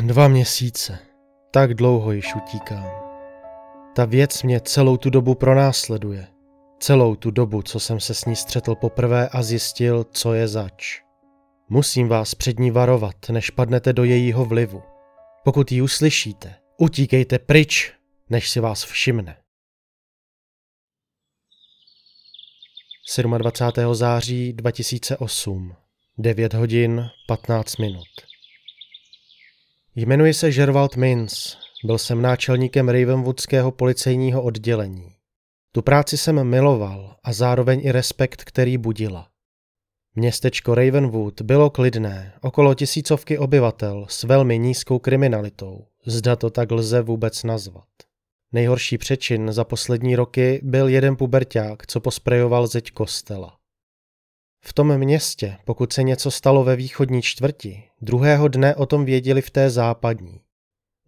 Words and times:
Dva 0.00 0.28
měsíce. 0.28 0.98
Tak 1.50 1.74
dlouho 1.74 2.12
již 2.12 2.34
utíkám. 2.34 2.90
Ta 3.94 4.04
věc 4.04 4.42
mě 4.42 4.60
celou 4.60 4.96
tu 4.96 5.10
dobu 5.10 5.34
pronásleduje. 5.34 6.28
Celou 6.80 7.16
tu 7.16 7.30
dobu, 7.30 7.62
co 7.62 7.80
jsem 7.80 8.00
se 8.00 8.14
s 8.14 8.24
ní 8.24 8.36
střetl 8.36 8.74
poprvé 8.74 9.28
a 9.28 9.42
zjistil, 9.42 10.04
co 10.04 10.34
je 10.34 10.48
zač. 10.48 11.00
Musím 11.68 12.08
vás 12.08 12.34
před 12.34 12.58
ní 12.58 12.70
varovat, 12.70 13.28
než 13.28 13.50
padnete 13.50 13.92
do 13.92 14.04
jejího 14.04 14.44
vlivu. 14.44 14.82
Pokud 15.44 15.72
ji 15.72 15.82
uslyšíte, 15.82 16.54
utíkejte 16.78 17.38
pryč, 17.38 17.92
než 18.30 18.50
si 18.50 18.60
vás 18.60 18.84
všimne. 18.84 19.36
27. 23.38 23.94
září 23.94 24.52
2008 24.52 25.76
9 26.18 26.54
hodin 26.54 27.10
15 27.26 27.76
minut 27.76 28.35
Jmenuji 29.98 30.34
se 30.34 30.52
Gervald 30.52 30.96
Mins, 30.96 31.56
byl 31.84 31.98
jsem 31.98 32.22
náčelníkem 32.22 32.88
Ravenwoodského 32.88 33.72
policejního 33.72 34.42
oddělení. 34.42 35.12
Tu 35.72 35.82
práci 35.82 36.18
jsem 36.18 36.44
miloval 36.44 37.16
a 37.24 37.32
zároveň 37.32 37.80
i 37.84 37.92
respekt, 37.92 38.44
který 38.44 38.78
budila. 38.78 39.28
Městečko 40.14 40.74
Ravenwood 40.74 41.42
bylo 41.42 41.70
klidné, 41.70 42.32
okolo 42.40 42.74
tisícovky 42.74 43.38
obyvatel 43.38 44.06
s 44.08 44.22
velmi 44.22 44.58
nízkou 44.58 44.98
kriminalitou, 44.98 45.86
zda 46.06 46.36
to 46.36 46.50
tak 46.50 46.70
lze 46.70 47.02
vůbec 47.02 47.42
nazvat. 47.42 47.88
Nejhorší 48.52 48.98
přečin 48.98 49.52
za 49.52 49.64
poslední 49.64 50.16
roky 50.16 50.60
byl 50.62 50.88
jeden 50.88 51.16
puberták, 51.16 51.86
co 51.86 52.00
posprejoval 52.00 52.66
zeď 52.66 52.90
kostela. 52.90 53.56
V 54.60 54.72
tom 54.72 54.98
městě, 54.98 55.56
pokud 55.64 55.92
se 55.92 56.02
něco 56.02 56.30
stalo 56.30 56.64
ve 56.64 56.76
východní 56.76 57.22
čtvrti, 57.22 57.82
druhého 58.00 58.48
dne 58.48 58.74
o 58.74 58.86
tom 58.86 59.04
věděli 59.04 59.42
v 59.42 59.50
té 59.50 59.70
západní. 59.70 60.40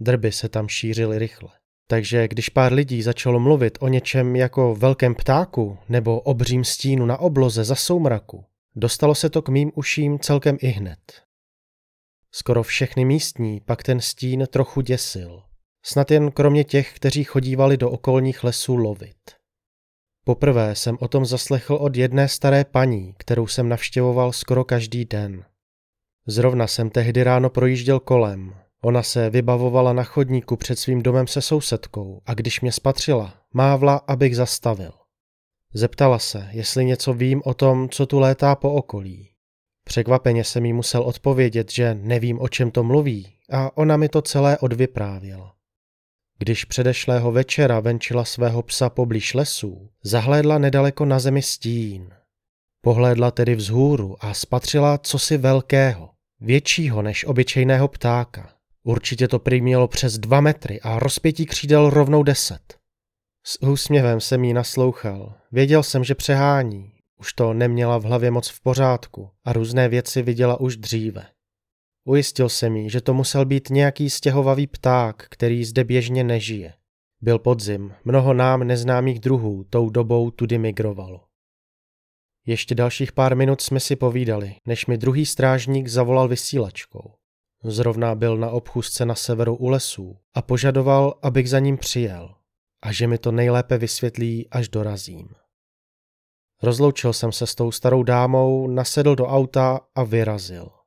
Drby 0.01 0.33
se 0.33 0.49
tam 0.49 0.69
šířily 0.69 1.19
rychle. 1.19 1.51
Takže 1.87 2.29
když 2.29 2.49
pár 2.49 2.73
lidí 2.73 3.03
začalo 3.03 3.41
mluvit 3.41 3.79
o 3.81 3.89
něčem 3.89 4.37
jako 4.37 4.75
velkém 4.75 5.15
ptáku 5.15 5.79
nebo 5.89 6.21
obřím 6.21 6.65
stínu 6.65 7.07
na 7.07 7.17
obloze 7.17 7.65
za 7.65 7.75
soumraku, 7.75 8.45
dostalo 8.77 9.15
se 9.15 9.31
to 9.31 9.43
k 9.43 9.49
mým 9.49 9.73
uším 9.75 10.19
celkem 10.19 10.59
i 10.61 10.69
hned. 10.69 10.99
Skoro 12.33 12.63
všechny 12.63 13.05
místní 13.05 13.61
pak 13.61 13.83
ten 13.83 14.01
stín 14.01 14.47
trochu 14.51 14.81
děsil. 14.81 15.43
Snad 15.83 16.11
jen 16.11 16.31
kromě 16.31 16.65
těch, 16.65 16.95
kteří 16.95 17.25
chodívali 17.25 17.77
do 17.77 17.91
okolních 17.91 18.45
lesů 18.45 18.77
lovit. 18.77 19.38
Poprvé 20.29 20.75
jsem 20.75 20.97
o 21.01 21.09
tom 21.09 21.27
zaslechl 21.27 21.75
od 21.75 21.97
jedné 21.97 22.29
staré 22.29 22.65
paní, 22.65 23.15
kterou 23.19 23.47
jsem 23.47 23.69
navštěvoval 23.69 24.33
skoro 24.33 24.65
každý 24.65 25.05
den. 25.05 25.45
Zrovna 26.27 26.67
jsem 26.67 26.91
tehdy 26.91 27.23
ráno 27.23 27.51
projížděl 27.51 28.01
kolem. 28.01 28.55
Ona 28.83 29.03
se 29.03 29.31
vybavovala 29.31 29.93
na 29.93 30.05
chodníku 30.05 30.57
před 30.57 30.79
svým 30.79 31.03
domem 31.03 31.27
se 31.27 31.43
sousedkou 31.43 32.23
a 32.27 32.35
když 32.35 32.61
mě 32.61 32.73
spatřila, 32.73 33.35
mávla, 33.55 33.97
abych 33.97 34.37
zastavil. 34.37 34.93
Zeptala 35.75 36.19
se, 36.19 36.49
jestli 36.53 36.85
něco 36.85 37.15
vím 37.15 37.43
o 37.45 37.55
tom, 37.55 37.89
co 37.89 38.07
tu 38.07 38.19
létá 38.19 38.55
po 38.55 38.73
okolí. 38.73 39.31
Překvapeně 39.85 40.45
jsem 40.45 40.65
jí 40.65 40.73
musel 40.73 41.03
odpovědět, 41.03 41.73
že 41.73 41.95
nevím, 41.95 42.41
o 42.41 42.49
čem 42.49 42.71
to 42.71 42.85
mluví 42.85 43.33
a 43.51 43.77
ona 43.77 43.97
mi 43.97 44.09
to 44.09 44.23
celé 44.23 44.59
odvyprávěla. 44.59 45.58
Když 46.39 46.65
předešlého 46.65 47.33
večera 47.33 47.81
venčila 47.81 48.25
svého 48.25 48.63
psa 48.63 48.91
poblíž 48.91 49.35
lesů, 49.35 49.91
zahlédla 50.03 50.59
nedaleko 50.59 51.05
na 51.05 51.19
zemi 51.19 51.43
stín. 51.43 52.11
Pohlédla 52.81 53.31
tedy 53.31 53.55
vzhůru 53.55 54.17
a 54.21 54.35
spatřila 54.35 54.99
cosi 54.99 55.37
velkého, 55.37 56.11
většího 56.41 57.03
než 57.03 57.25
obyčejného 57.25 57.89
ptáka. 57.89 58.51
Určitě 58.83 59.29
to 59.29 59.39
prý 59.39 59.61
mělo 59.61 59.89
přes 59.89 60.19
dva 60.19 60.41
metry 60.41 60.81
a 60.81 60.99
rozpětí 60.99 61.47
křídel 61.47 61.91
rovnou 61.91 62.23
deset. 62.23 62.79
S 63.47 63.63
úsměvem 63.63 64.21
jsem 64.21 64.45
jí 64.45 64.53
naslouchal. 64.53 65.35
Věděl 65.53 65.83
jsem, 65.83 66.05
že 66.05 66.15
přehání. 66.15 66.93
Už 67.21 67.33
to 67.33 67.53
neměla 67.53 67.99
v 67.99 68.03
hlavě 68.03 68.31
moc 68.31 68.49
v 68.49 68.61
pořádku 68.61 69.31
a 69.45 69.53
různé 69.53 69.89
věci 69.89 70.23
viděla 70.23 70.61
už 70.61 70.77
dříve. 70.77 71.27
Ujistil 72.09 72.49
se 72.49 72.71
mi, 72.71 72.91
že 72.91 73.01
to 73.01 73.15
musel 73.15 73.45
být 73.45 73.71
nějaký 73.71 74.11
stěhovavý 74.11 74.67
pták, 74.67 75.27
který 75.31 75.65
zde 75.65 75.85
běžně 75.85 76.25
nežije. 76.25 76.75
Byl 77.21 77.39
podzim, 77.39 77.95
mnoho 78.05 78.35
nám 78.35 78.65
neznámých 78.65 79.21
druhů 79.21 79.65
tou 79.65 79.91
dobou 79.91 80.31
tudy 80.31 80.59
migrovalo. 80.59 81.25
Ještě 82.47 82.75
dalších 82.75 83.13
pár 83.13 83.37
minut 83.37 83.61
jsme 83.61 83.81
si 83.81 83.97
povídali, 83.97 84.55
než 84.67 84.87
mi 84.87 84.99
druhý 84.99 85.27
strážník 85.27 85.89
zavolal 85.89 86.29
vysílačkou. 86.29 87.13
Zrovna 87.65 88.15
byl 88.15 88.37
na 88.37 88.51
obchůzce 88.51 89.05
na 89.07 89.15
severu 89.15 89.57
u 89.57 89.69
lesů 89.69 90.17
a 90.35 90.43
požadoval, 90.43 91.19
abych 91.23 91.51
za 91.51 91.59
ním 91.59 91.79
přijel 91.79 92.35
a 92.83 92.93
že 92.93 93.07
mi 93.07 93.19
to 93.19 93.33
nejlépe 93.33 93.79
vysvětlí, 93.79 94.49
až 94.51 94.69
dorazím. 94.69 95.29
Rozloučil 96.63 97.13
jsem 97.13 97.33
se 97.33 97.47
s 97.47 97.55
tou 97.55 97.73
starou 97.73 98.03
dámou, 98.03 98.69
nasedl 98.69 99.15
do 99.15 99.27
auta 99.27 99.81
a 99.95 100.05
vyrazil. 100.05 100.78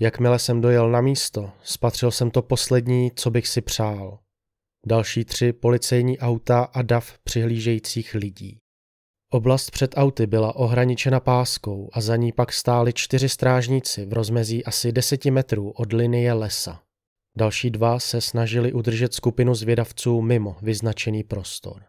Jakmile 0.00 0.38
jsem 0.38 0.60
dojel 0.60 0.90
na 0.90 1.00
místo, 1.00 1.52
spatřil 1.62 2.10
jsem 2.10 2.30
to 2.30 2.42
poslední, 2.42 3.10
co 3.16 3.30
bych 3.30 3.48
si 3.48 3.60
přál. 3.60 4.18
Další 4.86 5.24
tři 5.24 5.52
policejní 5.52 6.18
auta 6.18 6.62
a 6.62 6.82
dav 6.82 7.18
přihlížejících 7.18 8.14
lidí. 8.14 8.58
Oblast 9.32 9.70
před 9.70 9.94
auty 9.96 10.26
byla 10.26 10.56
ohraničena 10.56 11.20
páskou 11.20 11.90
a 11.92 12.00
za 12.00 12.16
ní 12.16 12.32
pak 12.32 12.52
stáli 12.52 12.92
čtyři 12.92 13.28
strážníci 13.28 14.06
v 14.06 14.12
rozmezí 14.12 14.64
asi 14.64 14.92
deseti 14.92 15.30
metrů 15.30 15.70
od 15.70 15.92
linie 15.92 16.32
lesa. 16.32 16.82
Další 17.36 17.70
dva 17.70 17.98
se 17.98 18.20
snažili 18.20 18.72
udržet 18.72 19.14
skupinu 19.14 19.54
zvědavců 19.54 20.20
mimo 20.20 20.56
vyznačený 20.62 21.24
prostor. 21.24 21.84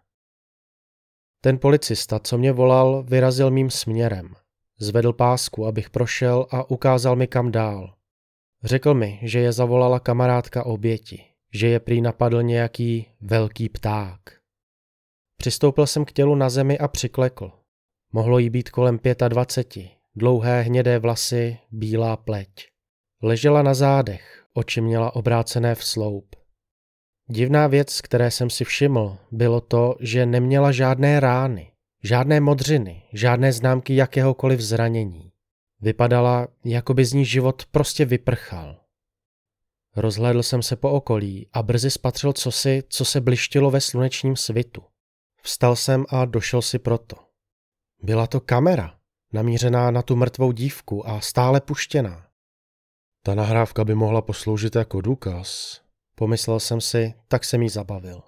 Ten 1.41 1.59
policista, 1.59 2.19
co 2.19 2.37
mě 2.37 2.51
volal, 2.51 3.03
vyrazil 3.03 3.51
mým 3.51 3.69
směrem. 3.69 4.35
Zvedl 4.79 5.13
pásku, 5.13 5.65
abych 5.65 5.89
prošel 5.89 6.47
a 6.51 6.69
ukázal 6.71 7.15
mi 7.15 7.27
kam 7.27 7.51
dál. 7.51 7.98
Řekl 8.63 8.93
mi, 8.93 9.19
že 9.21 9.39
je 9.39 9.51
zavolala 9.51 9.99
kamarádka 9.99 10.65
oběti, 10.65 11.25
že 11.53 11.67
je 11.67 11.79
prý 11.79 12.01
napadl 12.01 12.43
nějaký 12.43 13.07
velký 13.21 13.69
pták. 13.69 14.19
Přistoupil 15.37 15.87
jsem 15.87 16.05
k 16.05 16.11
tělu 16.11 16.35
na 16.35 16.49
zemi 16.49 16.77
a 16.77 16.87
přiklekl. 16.87 17.51
Mohlo 18.13 18.39
jí 18.39 18.49
být 18.49 18.69
kolem 18.69 18.99
pětadvaceti, 18.99 19.89
dlouhé 20.15 20.61
hnědé 20.61 20.99
vlasy, 20.99 21.57
bílá 21.71 22.17
pleť. 22.17 22.67
Ležela 23.21 23.61
na 23.61 23.73
zádech, 23.73 24.45
oči 24.53 24.81
měla 24.81 25.15
obrácené 25.15 25.75
v 25.75 25.83
sloup. 25.83 26.35
Divná 27.27 27.67
věc, 27.67 28.01
které 28.01 28.31
jsem 28.31 28.49
si 28.49 28.65
všiml, 28.65 29.17
bylo 29.31 29.61
to, 29.61 29.95
že 29.99 30.25
neměla 30.25 30.71
žádné 30.71 31.19
rány, 31.19 31.71
žádné 32.03 32.39
modřiny, 32.39 33.03
žádné 33.13 33.53
známky 33.53 33.95
jakéhokoliv 33.95 34.59
zranění. 34.59 35.28
Vypadala, 35.81 36.47
jako 36.63 36.93
by 36.93 37.05
z 37.05 37.13
ní 37.13 37.25
život 37.25 37.65
prostě 37.65 38.05
vyprchal. 38.05 38.77
Rozhlédl 39.95 40.43
jsem 40.43 40.61
se 40.61 40.75
po 40.75 40.91
okolí 40.91 41.47
a 41.53 41.63
brzy 41.63 41.91
spatřil 41.91 42.33
cosi, 42.33 42.83
co 42.89 43.05
se 43.05 43.21
blištilo 43.21 43.71
ve 43.71 43.81
slunečním 43.81 44.35
svitu. 44.35 44.83
Vstal 45.41 45.75
jsem 45.75 46.05
a 46.09 46.25
došel 46.25 46.61
si 46.61 46.79
proto. 46.79 47.15
Byla 48.01 48.27
to 48.27 48.39
kamera, 48.39 48.95
namířená 49.33 49.91
na 49.91 50.01
tu 50.01 50.15
mrtvou 50.15 50.51
dívku 50.51 51.07
a 51.07 51.21
stále 51.21 51.61
puštěná. 51.61 52.27
Ta 53.23 53.35
nahrávka 53.35 53.85
by 53.85 53.95
mohla 53.95 54.21
posloužit 54.21 54.75
jako 54.75 55.01
důkaz. 55.01 55.81
Pomyslel 56.15 56.59
jsem 56.59 56.81
si, 56.81 57.13
tak 57.27 57.45
jsem 57.45 57.61
jí 57.61 57.69
zabavil. 57.69 58.21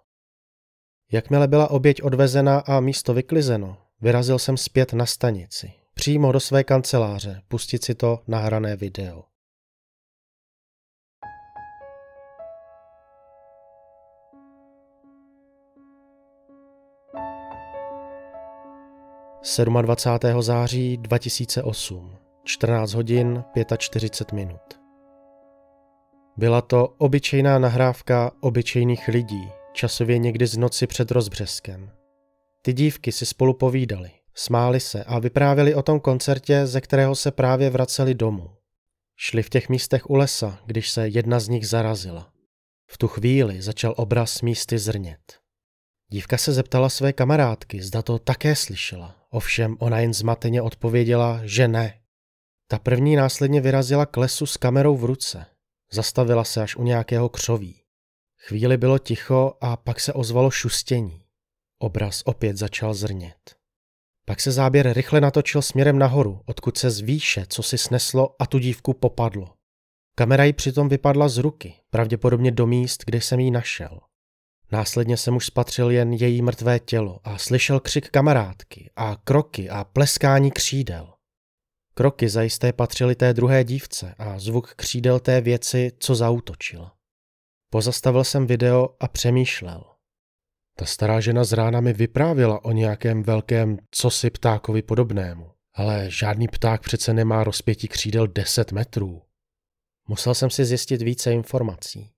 Jakmile 1.11 1.47
byla 1.47 1.71
oběť 1.71 2.01
odvezena 2.01 2.59
a 2.59 2.79
místo 2.79 3.13
vyklizeno, 3.13 3.77
vyrazil 4.01 4.39
jsem 4.39 4.57
zpět 4.57 4.93
na 4.93 5.05
stanici 5.05 5.80
přímo 6.01 6.31
do 6.31 6.39
své 6.39 6.63
kanceláře, 6.63 7.41
pustit 7.47 7.83
si 7.83 7.95
to 7.95 8.19
nahrané 8.27 8.75
video. 8.75 9.23
Sedma 19.41 19.81
27. 19.81 20.41
září 20.41 20.97
2008, 20.97 22.17
14 22.43 22.93
hodin 22.93 23.43
45 23.77 24.35
minut. 24.35 24.79
Byla 26.37 26.61
to 26.61 26.87
obyčejná 26.97 27.59
nahrávka 27.59 28.31
obyčejných 28.39 29.07
lidí, 29.07 29.49
časově 29.73 30.17
někdy 30.17 30.47
z 30.47 30.57
noci 30.57 30.87
před 30.87 31.11
rozbřeskem. 31.11 31.91
Ty 32.61 32.73
dívky 32.73 33.11
si 33.11 33.25
spolu 33.25 33.53
povídali. 33.53 34.20
Smáli 34.35 34.79
se 34.79 35.03
a 35.03 35.19
vyprávěli 35.19 35.75
o 35.75 35.81
tom 35.81 35.99
koncertě, 35.99 36.67
ze 36.67 36.81
kterého 36.81 37.15
se 37.15 37.31
právě 37.31 37.69
vraceli 37.69 38.13
domů. 38.13 38.49
Šli 39.15 39.43
v 39.43 39.49
těch 39.49 39.69
místech 39.69 40.09
u 40.09 40.15
lesa, 40.15 40.59
když 40.65 40.89
se 40.89 41.07
jedna 41.07 41.39
z 41.39 41.47
nich 41.47 41.67
zarazila. 41.67 42.33
V 42.87 42.97
tu 42.97 43.07
chvíli 43.07 43.61
začal 43.61 43.93
obraz 43.97 44.41
místy 44.41 44.77
zrnět. 44.77 45.39
Dívka 46.11 46.37
se 46.37 46.53
zeptala 46.53 46.89
své 46.89 47.13
kamarádky, 47.13 47.81
zda 47.81 48.01
to 48.01 48.19
také 48.19 48.55
slyšela. 48.55 49.15
Ovšem 49.29 49.77
ona 49.79 49.99
jen 49.99 50.13
zmateně 50.13 50.61
odpověděla, 50.61 51.41
že 51.43 51.67
ne. 51.67 51.99
Ta 52.67 52.79
první 52.79 53.15
následně 53.15 53.61
vyrazila 53.61 54.05
k 54.05 54.17
lesu 54.17 54.45
s 54.45 54.57
kamerou 54.57 54.97
v 54.97 55.05
ruce. 55.05 55.45
Zastavila 55.91 56.43
se 56.43 56.61
až 56.61 56.75
u 56.75 56.83
nějakého 56.83 57.29
křoví. 57.29 57.81
Chvíli 58.37 58.77
bylo 58.77 58.99
ticho 58.99 59.53
a 59.61 59.77
pak 59.77 59.99
se 59.99 60.13
ozvalo 60.13 60.51
šustění. 60.51 61.23
Obraz 61.79 62.21
opět 62.25 62.57
začal 62.57 62.93
zrnět. 62.93 63.60
Pak 64.31 64.41
se 64.41 64.51
záběr 64.51 64.93
rychle 64.93 65.21
natočil 65.21 65.61
směrem 65.61 65.99
nahoru, 65.99 66.41
odkud 66.45 66.77
se 66.77 66.91
z 66.91 66.99
výše, 66.99 67.45
co 67.49 67.63
si 67.63 67.77
sneslo 67.77 68.35
a 68.39 68.45
tu 68.45 68.59
dívku 68.59 68.93
popadlo. 68.93 69.53
Kamera 70.15 70.43
jí 70.43 70.53
přitom 70.53 70.89
vypadla 70.89 71.29
z 71.29 71.37
ruky, 71.37 71.73
pravděpodobně 71.89 72.51
do 72.51 72.67
míst, 72.67 73.03
kde 73.05 73.21
jsem 73.21 73.39
ji 73.39 73.51
našel. 73.51 73.99
Následně 74.71 75.17
jsem 75.17 75.35
už 75.35 75.45
spatřil 75.45 75.91
jen 75.91 76.13
její 76.13 76.41
mrtvé 76.41 76.79
tělo 76.79 77.19
a 77.23 77.37
slyšel 77.37 77.79
křik 77.79 78.09
kamarádky 78.09 78.89
a 78.95 79.15
kroky 79.23 79.69
a 79.69 79.83
pleskání 79.83 80.51
křídel. 80.51 81.13
Kroky 81.93 82.29
zajisté 82.29 82.73
patřily 82.73 83.15
té 83.15 83.33
druhé 83.33 83.63
dívce 83.63 84.15
a 84.17 84.39
zvuk 84.39 84.73
křídel 84.73 85.19
té 85.19 85.41
věci, 85.41 85.91
co 85.99 86.15
zautočila. 86.15 86.95
Pozastavil 87.69 88.23
jsem 88.23 88.47
video 88.47 88.89
a 88.99 89.07
přemýšlel. 89.07 89.90
Ta 90.75 90.85
stará 90.85 91.19
žena 91.19 91.43
z 91.43 91.53
rána 91.53 91.81
mi 91.81 91.93
vyprávěla 91.93 92.65
o 92.65 92.71
nějakém 92.71 93.23
velkém 93.23 93.77
cosi 93.91 94.29
ptákovi 94.29 94.81
podobnému, 94.81 95.51
ale 95.73 96.05
žádný 96.09 96.47
pták 96.47 96.81
přece 96.81 97.13
nemá 97.13 97.43
rozpětí 97.43 97.87
křídel 97.87 98.27
10 98.27 98.71
metrů. 98.71 99.21
Musel 100.07 100.35
jsem 100.35 100.49
si 100.49 100.65
zjistit 100.65 101.01
více 101.01 101.33
informací. 101.33 102.11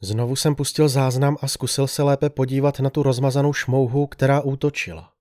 Znovu 0.00 0.36
jsem 0.36 0.54
pustil 0.54 0.88
záznam 0.88 1.36
a 1.40 1.48
zkusil 1.48 1.86
se 1.86 2.02
lépe 2.02 2.30
podívat 2.30 2.80
na 2.80 2.90
tu 2.90 3.02
rozmazanou 3.02 3.52
šmouhu, 3.52 4.06
která 4.06 4.40
útočila. 4.40 5.12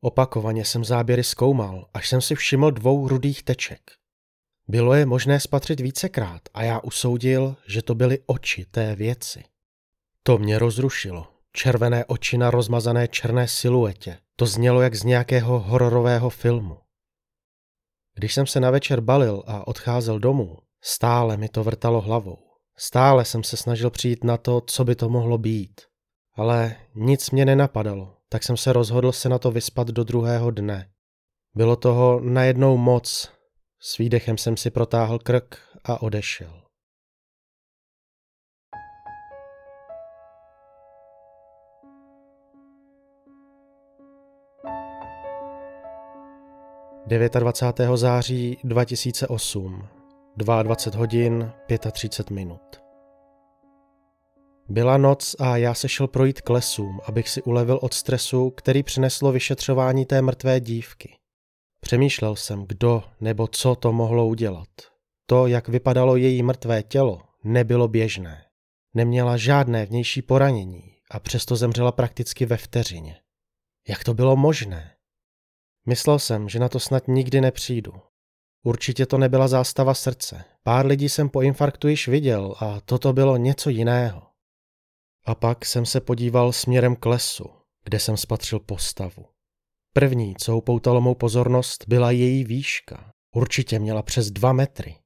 Opakovaně 0.00 0.64
jsem 0.64 0.84
záběry 0.84 1.24
zkoumal, 1.24 1.88
až 1.94 2.08
jsem 2.08 2.20
si 2.20 2.34
všiml 2.34 2.70
dvou 2.70 3.08
rudých 3.08 3.42
teček. 3.42 3.80
Bylo 4.68 4.94
je 4.94 5.06
možné 5.06 5.40
spatřit 5.40 5.80
vícekrát 5.80 6.42
a 6.54 6.62
já 6.62 6.80
usoudil, 6.80 7.56
že 7.66 7.82
to 7.82 7.94
byly 7.94 8.18
oči 8.26 8.64
té 8.64 8.94
věci. 8.94 9.44
To 10.22 10.38
mě 10.38 10.58
rozrušilo. 10.58 11.29
Červené 11.52 12.04
oči 12.04 12.38
na 12.38 12.50
rozmazané 12.50 13.08
černé 13.08 13.48
siluetě. 13.48 14.18
To 14.36 14.46
znělo 14.46 14.82
jak 14.82 14.94
z 14.94 15.04
nějakého 15.04 15.60
hororového 15.60 16.30
filmu. 16.30 16.78
Když 18.14 18.34
jsem 18.34 18.46
se 18.46 18.60
na 18.60 18.70
večer 18.70 19.00
balil 19.00 19.42
a 19.46 19.66
odcházel 19.66 20.18
domů, 20.18 20.58
stále 20.82 21.36
mi 21.36 21.48
to 21.48 21.64
vrtalo 21.64 22.00
hlavou. 22.00 22.38
Stále 22.78 23.24
jsem 23.24 23.44
se 23.44 23.56
snažil 23.56 23.90
přijít 23.90 24.24
na 24.24 24.36
to, 24.36 24.60
co 24.60 24.84
by 24.84 24.94
to 24.94 25.08
mohlo 25.08 25.38
být. 25.38 25.80
Ale 26.34 26.76
nic 26.94 27.30
mě 27.30 27.44
nenapadalo, 27.44 28.16
tak 28.28 28.42
jsem 28.42 28.56
se 28.56 28.72
rozhodl 28.72 29.12
se 29.12 29.28
na 29.28 29.38
to 29.38 29.50
vyspat 29.50 29.88
do 29.88 30.04
druhého 30.04 30.50
dne. 30.50 30.90
Bylo 31.54 31.76
toho 31.76 32.20
najednou 32.20 32.76
moc. 32.76 33.32
S 33.80 33.98
výdechem 33.98 34.38
jsem 34.38 34.56
si 34.56 34.70
protáhl 34.70 35.18
krk 35.18 35.58
a 35.84 36.02
odešel. 36.02 36.62
Devětadvacátého 47.10 47.96
září 47.96 48.58
2008 48.64 49.88
22 50.36 50.98
hodin 50.98 51.52
35 51.92 52.34
minut. 52.34 52.82
Byla 54.68 54.96
noc 54.96 55.36
a 55.38 55.56
já 55.56 55.74
se 55.74 55.88
šel 55.88 56.08
projít 56.08 56.40
k 56.40 56.50
lesům, 56.50 57.00
abych 57.06 57.28
si 57.28 57.42
ulevil 57.42 57.78
od 57.82 57.94
stresu, 57.94 58.50
který 58.50 58.82
přineslo 58.82 59.32
vyšetřování 59.32 60.06
té 60.06 60.22
mrtvé 60.22 60.60
dívky. 60.60 61.16
Přemýšlel 61.80 62.36
jsem, 62.36 62.64
kdo 62.66 63.02
nebo 63.20 63.46
co 63.46 63.74
to 63.74 63.92
mohlo 63.92 64.26
udělat. 64.26 64.68
To, 65.26 65.46
jak 65.46 65.68
vypadalo 65.68 66.16
její 66.16 66.42
mrtvé 66.42 66.82
tělo, 66.82 67.22
nebylo 67.44 67.88
běžné. 67.88 68.44
Neměla 68.94 69.36
žádné 69.36 69.86
vnější 69.86 70.22
poranění 70.22 70.82
a 71.10 71.20
přesto 71.20 71.56
zemřela 71.56 71.92
prakticky 71.92 72.46
ve 72.46 72.56
vteřině. 72.56 73.16
Jak 73.88 74.04
to 74.04 74.14
bylo 74.14 74.36
možné? 74.36 74.99
Myslel 75.86 76.18
jsem, 76.18 76.48
že 76.48 76.58
na 76.58 76.68
to 76.68 76.80
snad 76.80 77.08
nikdy 77.08 77.40
nepřijdu, 77.40 77.92
Určitě 78.62 79.06
to 79.06 79.18
nebyla 79.18 79.48
zástava 79.48 79.94
srdce. 79.94 80.44
Pár 80.62 80.86
lidí 80.86 81.08
jsem 81.08 81.28
po 81.28 81.42
infarktu 81.42 81.88
již 81.88 82.08
viděl 82.08 82.54
a 82.60 82.80
toto 82.80 83.12
bylo 83.12 83.36
něco 83.36 83.70
jiného. 83.70 84.22
A 85.24 85.34
pak 85.34 85.64
jsem 85.64 85.86
se 85.86 86.00
podíval 86.00 86.52
směrem 86.52 86.96
k 86.96 87.06
lesu, 87.06 87.44
kde 87.84 87.98
jsem 87.98 88.16
spatřil 88.16 88.60
postavu. 88.60 89.26
První, 89.92 90.34
co 90.38 90.56
upoutalo 90.56 91.00
mou 91.00 91.14
pozornost, 91.14 91.84
byla 91.88 92.10
její 92.10 92.44
výška. 92.44 93.12
Určitě 93.34 93.78
měla 93.78 94.02
přes 94.02 94.30
dva 94.30 94.52
metry. 94.52 94.96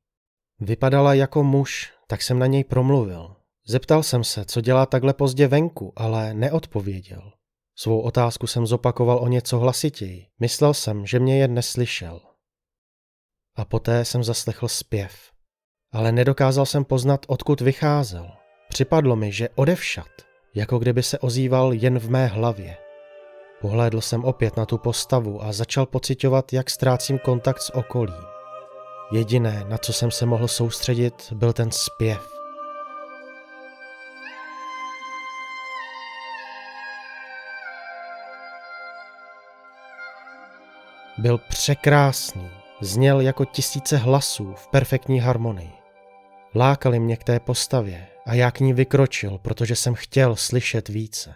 Vypadala 0.60 1.14
jako 1.14 1.44
muž, 1.44 1.92
tak 2.06 2.22
jsem 2.22 2.38
na 2.38 2.46
něj 2.46 2.64
promluvil. 2.64 3.36
Zeptal 3.66 4.02
jsem 4.02 4.24
se, 4.24 4.44
co 4.44 4.60
dělá 4.60 4.86
takhle 4.86 5.14
pozdě 5.14 5.48
venku, 5.48 5.92
ale 5.96 6.34
neodpověděl. 6.34 7.32
Svou 7.76 8.00
otázku 8.00 8.46
jsem 8.46 8.66
zopakoval 8.66 9.18
o 9.18 9.28
něco 9.28 9.58
hlasitěji. 9.58 10.26
Myslel 10.40 10.74
jsem, 10.74 11.06
že 11.06 11.18
mě 11.18 11.38
jen 11.38 11.54
neslyšel. 11.54 12.20
A 13.56 13.64
poté 13.64 14.04
jsem 14.04 14.24
zaslechl 14.24 14.68
zpěv. 14.68 15.30
Ale 15.92 16.12
nedokázal 16.12 16.66
jsem 16.66 16.84
poznat, 16.84 17.26
odkud 17.28 17.60
vycházel. 17.60 18.30
Připadlo 18.68 19.16
mi, 19.16 19.32
že 19.32 19.48
odevšat, 19.54 20.10
jako 20.54 20.78
kdyby 20.78 21.02
se 21.02 21.18
ozýval 21.18 21.72
jen 21.72 21.98
v 21.98 22.10
mé 22.10 22.26
hlavě. 22.26 22.76
Pohlédl 23.60 24.00
jsem 24.00 24.24
opět 24.24 24.56
na 24.56 24.66
tu 24.66 24.78
postavu 24.78 25.44
a 25.44 25.52
začal 25.52 25.86
pocitovat, 25.86 26.52
jak 26.52 26.70
ztrácím 26.70 27.18
kontakt 27.18 27.62
s 27.62 27.74
okolím. 27.74 28.24
Jediné, 29.12 29.64
na 29.68 29.78
co 29.78 29.92
jsem 29.92 30.10
se 30.10 30.26
mohl 30.26 30.48
soustředit, 30.48 31.32
byl 31.32 31.52
ten 31.52 31.70
zpěv. 31.70 32.33
Byl 41.24 41.38
překrásný, 41.38 42.50
Zněl 42.80 43.20
jako 43.20 43.44
tisíce 43.44 43.96
hlasů 43.96 44.54
v 44.54 44.68
perfektní 44.68 45.20
harmonii. 45.20 45.72
Lákali 46.54 47.00
mě 47.00 47.16
k 47.16 47.24
té 47.24 47.40
postavě 47.40 48.06
a 48.26 48.34
já 48.34 48.50
k 48.50 48.60
ní 48.60 48.72
vykročil, 48.72 49.38
protože 49.38 49.76
jsem 49.76 49.94
chtěl 49.94 50.36
slyšet 50.36 50.88
více. 50.88 51.34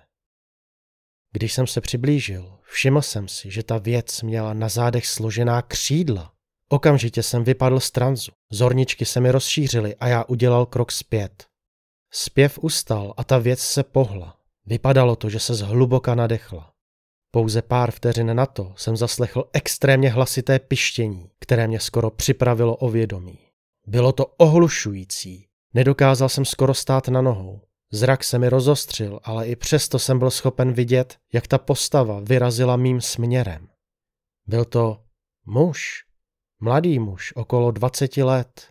Když 1.33 1.53
jsem 1.53 1.67
se 1.67 1.81
přiblížil, 1.81 2.59
všiml 2.63 3.03
jsem 3.03 3.29
si, 3.29 3.51
že 3.51 3.63
ta 3.63 3.79
věc 3.79 4.23
měla 4.23 4.55
na 4.55 4.69
zádech 4.69 5.07
složená 5.07 5.63
křídla. 5.63 6.33
Okamžitě 6.69 7.23
jsem 7.23 7.45
vypadl 7.45 7.81
z 7.81 7.91
tranzu, 7.91 8.33
zorničky 8.51 9.05
se 9.05 9.21
mi 9.21 9.31
rozšířily 9.31 9.97
a 9.97 10.09
já 10.09 10.25
udělal 10.25 10.67
krok 10.67 10.93
zpět. 10.93 11.47
Zpěv 12.13 12.59
ustal 12.63 13.15
a 13.17 13.25
ta 13.25 13.39
věc 13.39 13.61
se 13.61 13.83
pohla. 13.83 14.37
Vypadalo 14.67 15.17
to, 15.17 15.31
že 15.31 15.41
se 15.41 15.55
zhluboka 15.55 16.15
nadechla. 16.15 16.78
Pouze 17.31 17.63
pár 17.63 17.91
vteřin 17.91 18.37
na 18.37 18.47
to 18.47 18.75
jsem 18.77 18.97
zaslechl 18.97 19.51
extrémně 19.53 20.11
hlasité 20.11 20.59
pištění, 20.59 21.31
které 21.41 21.69
mě 21.69 21.81
skoro 21.81 22.11
připravilo 22.11 22.77
o 22.77 22.89
vědomí. 22.89 23.39
Bylo 23.87 24.13
to 24.13 24.27
ohlušující. 24.27 25.49
Nedokázal 25.75 26.29
jsem 26.29 26.45
skoro 26.45 26.75
stát 26.75 27.09
na 27.09 27.23
nohou. 27.23 27.61
Zrak 27.93 28.25
se 28.25 28.39
mi 28.39 28.49
rozostřil, 28.49 29.21
ale 29.23 29.49
i 29.49 29.57
přesto 29.57 29.99
jsem 29.99 30.19
byl 30.19 30.31
schopen 30.31 30.73
vidět, 30.73 31.19
jak 31.33 31.47
ta 31.47 31.59
postava 31.59 32.21
vyrazila 32.21 32.77
mým 32.77 33.01
směrem. 33.01 33.69
Byl 34.47 34.65
to 34.65 35.03
muž, 35.47 36.05
mladý 36.61 36.99
muž, 36.99 37.33
okolo 37.37 37.71
20 37.71 38.17
let, 38.17 38.69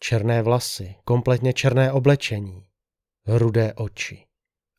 černé 0.00 0.42
vlasy, 0.42 0.94
kompletně 1.04 1.52
černé 1.52 1.92
oblečení, 1.92 2.66
rudé 3.26 3.74
oči 3.74 4.26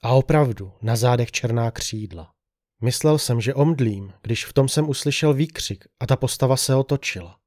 a 0.04 0.14
opravdu 0.14 0.74
na 0.82 0.96
zádech 0.96 1.32
černá 1.32 1.72
křídla. 1.72 2.37
Myslel 2.82 3.18
jsem, 3.18 3.42
že 3.42 3.54
omdlím, 3.54 4.14
když 4.22 4.46
v 4.46 4.54
tom 4.54 4.70
jsem 4.70 4.90
uslyšel 4.90 5.34
výkřik 5.34 5.86
a 6.00 6.08
ta 6.08 6.16
postava 6.16 6.58
se 6.58 6.76
otočila. 6.76 7.38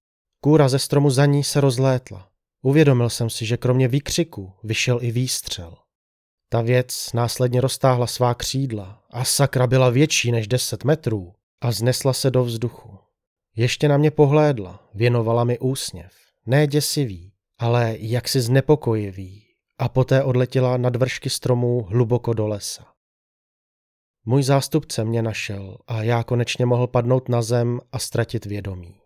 Kůra 0.41 0.69
ze 0.69 0.79
stromu 0.79 1.11
za 1.11 1.27
ní 1.27 1.45
se 1.45 1.61
rozlétla. 1.61 2.29
Uvědomil 2.63 3.11
jsem 3.11 3.31
si, 3.31 3.47
že 3.47 3.57
kromě 3.57 3.89
výkřiku 3.89 4.53
vyšel 4.65 4.99
i 5.03 5.11
výstřel. 5.11 5.77
Ta 6.49 6.61
věc 6.61 7.13
následně 7.15 7.61
roztáhla 7.61 8.07
svá 8.07 8.35
křídla 8.35 9.03
a 9.11 9.25
sakra 9.25 9.67
byla 9.67 9.91
větší 9.91 10.33
než 10.33 10.49
10 10.49 10.85
metrů 10.85 11.33
a 11.61 11.73
znesla 11.73 12.13
se 12.13 12.31
do 12.31 12.45
vzduchu. 12.45 12.99
Ještě 13.57 13.89
na 13.89 13.97
mě 13.97 14.11
pohlédla, 14.11 14.89
věnovala 14.95 15.45
mi 15.45 15.59
úsměv. 15.59 16.13
Ne 16.47 16.67
děsivý, 16.67 17.33
ale 17.59 17.97
jaksi 17.99 18.41
znepokojivý 18.41 19.45
a 19.79 19.89
poté 19.89 20.23
odletěla 20.23 20.77
nad 20.77 20.97
vršky 20.97 21.31
stromů 21.31 21.83
hluboko 21.83 22.35
do 22.35 22.47
lesa. 22.47 22.90
Můj 24.25 24.43
zástupce 24.43 25.05
mě 25.05 25.23
našel 25.23 25.77
a 25.87 26.03
já 26.03 26.23
konečně 26.25 26.67
mohl 26.67 26.87
padnout 26.87 27.29
na 27.29 27.43
zem 27.43 27.81
a 27.93 27.99
ztratit 27.99 28.47
vědomí. 28.47 29.01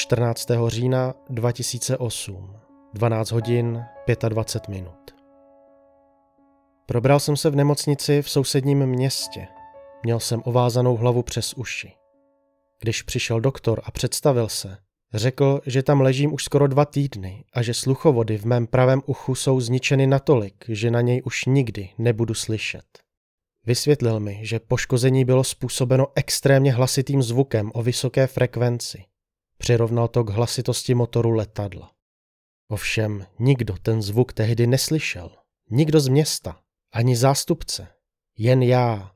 14. 0.00 0.48
října 0.66 1.14
2008, 1.28 2.56
12 2.92 3.30
hodin 3.30 3.84
25 4.28 4.74
minut. 4.74 5.10
Probral 6.86 7.20
jsem 7.20 7.36
se 7.36 7.50
v 7.50 7.56
nemocnici 7.56 8.22
v 8.22 8.30
sousedním 8.30 8.86
městě. 8.86 9.48
Měl 10.02 10.20
jsem 10.20 10.42
ovázanou 10.44 10.96
hlavu 10.96 11.22
přes 11.22 11.54
uši. 11.54 11.92
Když 12.80 13.02
přišel 13.02 13.40
doktor 13.40 13.80
a 13.84 13.90
představil 13.90 14.48
se, 14.48 14.78
řekl, 15.14 15.60
že 15.66 15.82
tam 15.82 16.00
ležím 16.00 16.32
už 16.32 16.44
skoro 16.44 16.66
dva 16.66 16.84
týdny 16.84 17.44
a 17.52 17.62
že 17.62 17.74
sluchovody 17.74 18.38
v 18.38 18.44
mém 18.44 18.66
pravém 18.66 19.02
uchu 19.06 19.34
jsou 19.34 19.60
zničeny 19.60 20.06
natolik, 20.06 20.64
že 20.68 20.90
na 20.90 21.00
něj 21.00 21.22
už 21.24 21.44
nikdy 21.44 21.90
nebudu 21.98 22.34
slyšet. 22.34 22.84
Vysvětlil 23.66 24.20
mi, 24.20 24.40
že 24.42 24.60
poškození 24.60 25.24
bylo 25.24 25.44
způsobeno 25.44 26.06
extrémně 26.14 26.72
hlasitým 26.72 27.22
zvukem 27.22 27.70
o 27.74 27.82
vysoké 27.82 28.26
frekvenci. 28.26 29.04
Přirovnal 29.58 30.08
to 30.08 30.24
k 30.24 30.30
hlasitosti 30.30 30.94
motoru 30.94 31.30
letadla. 31.30 31.90
Ovšem 32.68 33.26
nikdo 33.38 33.74
ten 33.82 34.02
zvuk 34.02 34.32
tehdy 34.32 34.66
neslyšel. 34.66 35.30
Nikdo 35.70 36.00
z 36.00 36.08
města, 36.08 36.60
ani 36.92 37.16
zástupce. 37.16 37.88
Jen 38.38 38.62
já. 38.62 39.12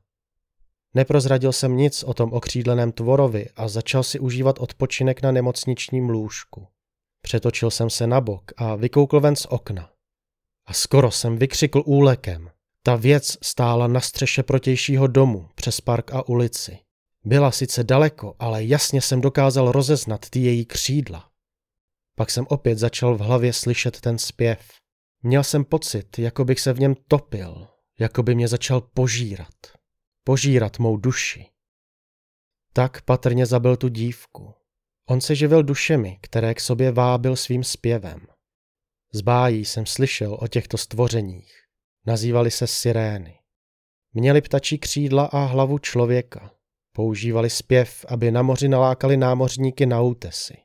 Neprozradil 0.95 1.51
jsem 1.51 1.77
nic 1.77 2.03
o 2.03 2.13
tom 2.13 2.33
okřídleném 2.33 2.91
tvorovi 2.91 3.49
a 3.55 3.67
začal 3.67 4.03
si 4.03 4.19
užívat 4.19 4.59
odpočinek 4.59 5.21
na 5.21 5.31
nemocničním 5.31 6.09
lůžku. 6.09 6.67
Přetočil 7.21 7.71
jsem 7.71 7.89
se 7.89 8.07
na 8.07 8.21
bok 8.21 8.51
a 8.57 8.75
vykoukl 8.75 9.19
ven 9.19 9.35
z 9.35 9.45
okna. 9.45 9.89
A 10.65 10.73
skoro 10.73 11.11
jsem 11.11 11.37
vykřikl 11.37 11.83
úlekem. 11.85 12.49
Ta 12.83 12.95
věc 12.95 13.37
stála 13.43 13.87
na 13.87 14.01
střeše 14.01 14.43
protějšího 14.43 15.07
domu 15.07 15.49
přes 15.55 15.81
park 15.81 16.13
a 16.13 16.29
ulici. 16.29 16.77
Byla 17.25 17.51
sice 17.51 17.83
daleko, 17.83 18.35
ale 18.39 18.63
jasně 18.63 19.01
jsem 19.01 19.21
dokázal 19.21 19.71
rozeznat 19.71 20.29
ty 20.29 20.39
její 20.39 20.65
křídla. 20.65 21.29
Pak 22.15 22.31
jsem 22.31 22.45
opět 22.49 22.77
začal 22.77 23.15
v 23.15 23.19
hlavě 23.19 23.53
slyšet 23.53 24.01
ten 24.01 24.17
zpěv. 24.17 24.59
Měl 25.23 25.43
jsem 25.43 25.65
pocit, 25.65 26.19
jako 26.19 26.45
bych 26.45 26.59
se 26.59 26.73
v 26.73 26.79
něm 26.79 26.95
topil, 27.07 27.67
jako 27.99 28.23
by 28.23 28.35
mě 28.35 28.47
začal 28.47 28.81
požírat. 28.81 29.75
Požírat 30.27 30.79
mou 30.79 30.97
duši. 30.97 31.45
Tak 32.73 33.01
patrně 33.01 33.45
zabil 33.45 33.77
tu 33.77 33.87
dívku. 33.87 34.53
On 35.09 35.21
se 35.21 35.35
živil 35.35 35.63
dušemi, 35.63 36.19
které 36.21 36.53
k 36.53 36.59
sobě 36.59 36.91
vábil 36.91 37.35
svým 37.35 37.63
zpěvem. 37.63 38.27
Z 39.13 39.21
bájí 39.21 39.65
jsem 39.65 39.85
slyšel 39.85 40.37
o 40.41 40.47
těchto 40.47 40.77
stvořeních. 40.77 41.53
Nazývali 42.05 42.51
se 42.51 42.67
sirény. 42.67 43.39
Měli 44.13 44.41
ptačí 44.41 44.77
křídla 44.77 45.25
a 45.25 45.39
hlavu 45.39 45.79
člověka. 45.79 46.51
Používali 46.91 47.49
zpěv, 47.49 48.05
aby 48.07 48.31
na 48.31 48.41
moři 48.41 48.67
nalákali 48.67 49.17
námořníky 49.17 49.85
na 49.85 50.01
útesy. 50.01 50.57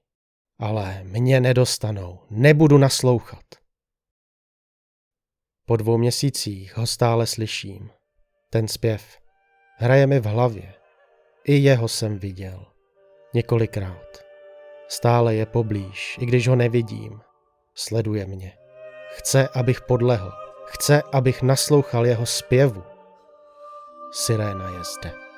Ale 0.59 1.05
mě 1.05 1.41
nedostanou, 1.41 2.27
nebudu 2.31 2.79
naslouchat. 2.79 3.45
Po 5.67 5.77
dvou 5.77 5.99
měsících 5.99 6.77
ho 6.77 6.87
stále 6.87 7.27
slyším. 7.27 7.91
Ten 8.51 8.69
zpěv 8.69 9.21
hraje 9.81 10.07
mi 10.07 10.21
v 10.21 10.25
hlavě. 10.25 10.75
I 11.45 11.55
jeho 11.55 11.89
jsem 11.89 12.19
viděl. 12.19 12.67
Několikrát. 13.35 14.25
Stále 14.89 15.35
je 15.35 15.47
poblíž, 15.47 16.19
i 16.21 16.27
když 16.27 16.49
ho 16.49 16.57
nevidím. 16.57 17.21
Sleduje 17.75 18.27
mě. 18.27 18.53
Chce, 19.09 19.49
abych 19.55 19.81
podlehl. 19.81 20.33
Chce, 20.67 21.03
abych 21.13 21.43
naslouchal 21.43 22.07
jeho 22.07 22.27
zpěvu. 22.27 22.83
Siréna 24.13 24.69
je 24.69 24.85
zde. 24.85 25.30